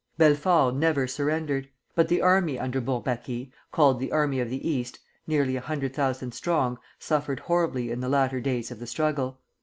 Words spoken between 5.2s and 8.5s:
nearly a hundred thousand strong, suffered horribly in the latter